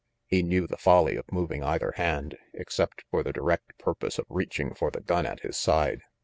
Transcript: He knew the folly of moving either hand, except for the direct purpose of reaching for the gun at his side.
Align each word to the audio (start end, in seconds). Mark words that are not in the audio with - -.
He 0.25 0.41
knew 0.41 0.65
the 0.65 0.77
folly 0.79 1.15
of 1.15 1.31
moving 1.31 1.61
either 1.63 1.91
hand, 1.91 2.35
except 2.55 3.03
for 3.11 3.21
the 3.21 3.31
direct 3.31 3.77
purpose 3.77 4.17
of 4.17 4.25
reaching 4.29 4.73
for 4.73 4.89
the 4.89 5.01
gun 5.01 5.27
at 5.27 5.41
his 5.41 5.57
side. 5.57 6.01